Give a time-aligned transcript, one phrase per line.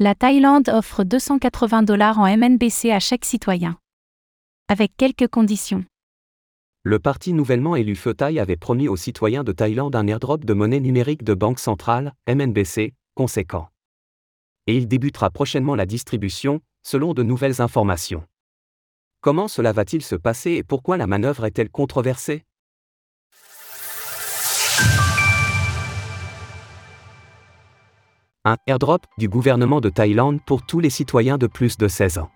[0.00, 3.78] La Thaïlande offre 280 dollars en MNBC à chaque citoyen.
[4.68, 5.84] Avec quelques conditions.
[6.84, 10.54] Le parti nouvellement élu Pheu Thai avait promis aux citoyens de Thaïlande un airdrop de
[10.54, 13.70] monnaie numérique de banque centrale, MNBC, conséquent.
[14.68, 18.22] Et il débutera prochainement la distribution, selon de nouvelles informations.
[19.20, 22.44] Comment cela va-t-il se passer et pourquoi la manœuvre est-elle controversée?
[28.44, 32.30] Un airdrop du gouvernement de Thaïlande pour tous les citoyens de plus de 16 ans.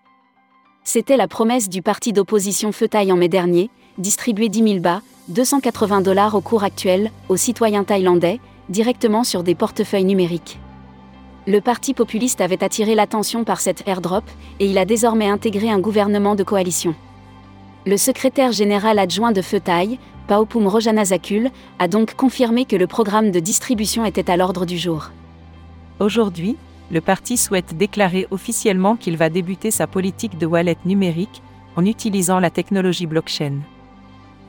[0.82, 6.00] C'était la promesse du parti d'opposition Thai en mai dernier, distribuer 10 000 bas, 280
[6.00, 10.58] dollars au cours actuel, aux citoyens thaïlandais, directement sur des portefeuilles numériques.
[11.46, 14.24] Le parti populiste avait attiré l'attention par cet airdrop,
[14.58, 16.96] et il a désormais intégré un gouvernement de coalition.
[17.86, 23.30] Le secrétaire général adjoint de Pheu Thai, Paopum Rojanazakul, a donc confirmé que le programme
[23.30, 25.10] de distribution était à l'ordre du jour.
[26.02, 26.56] Aujourd'hui,
[26.90, 31.42] le parti souhaite déclarer officiellement qu'il va débuter sa politique de wallet numérique
[31.76, 33.60] en utilisant la technologie blockchain.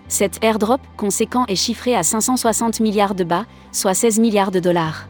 [0.09, 5.07] Cet airdrop conséquent est chiffré à 560 milliards de bas, soit 16 milliards de dollars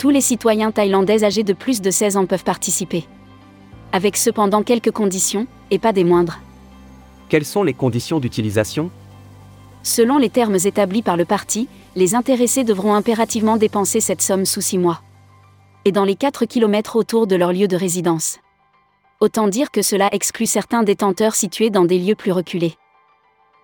[0.00, 3.04] tous les citoyens thaïlandais âgés de plus de 16 ans peuvent participer.
[3.92, 6.38] Avec cependant quelques conditions, et pas des moindres.
[7.28, 8.90] Quelles sont les conditions d'utilisation?
[9.82, 14.62] Selon les termes établis par le parti, les intéressés devront impérativement dépenser cette somme sous
[14.62, 15.02] 6 mois.
[15.86, 18.38] Et dans les 4 km autour de leur lieu de résidence.
[19.18, 22.74] Autant dire que cela exclut certains détenteurs situés dans des lieux plus reculés.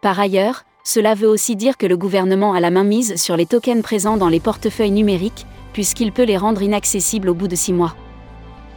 [0.01, 3.45] Par ailleurs, cela veut aussi dire que le gouvernement a la main mise sur les
[3.45, 7.75] tokens présents dans les portefeuilles numériques, puisqu'il peut les rendre inaccessibles au bout de six
[7.75, 7.95] mois.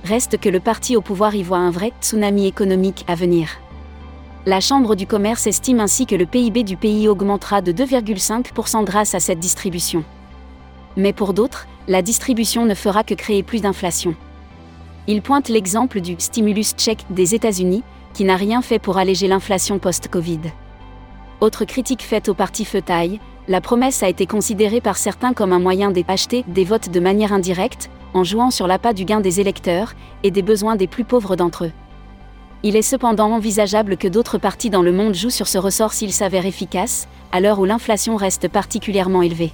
[0.04, 3.50] Reste que le parti au pouvoir y voit un vrai tsunami économique à venir.
[4.46, 9.16] La Chambre du commerce estime ainsi que le PIB du pays augmentera de 2,5% grâce
[9.16, 10.04] à cette distribution.
[11.00, 14.16] Mais pour d'autres, la distribution ne fera que créer plus d'inflation.
[15.08, 17.84] Il pointe l'exemple du stimulus check des États-Unis,
[18.14, 20.42] qui n'a rien fait pour alléger l'inflation post-Covid.
[21.40, 25.60] Autre critique faite au parti Feutaille, la promesse a été considérée par certains comme un
[25.60, 29.94] moyen d'acheter des votes de manière indirecte, en jouant sur l'appât du gain des électeurs
[30.24, 31.72] et des besoins des plus pauvres d'entre eux.
[32.62, 36.12] Il est cependant envisageable que d'autres partis dans le monde jouent sur ce ressort s'il
[36.12, 39.54] s'avère efficace, à l'heure où l'inflation reste particulièrement élevée.